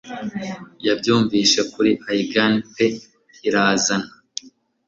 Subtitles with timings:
[0.87, 2.85] Yabyumvise kuri Aegean pe
[3.47, 4.09] irazana